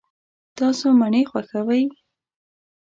[0.57, 1.83] تاسو مڼې خوښوئ؟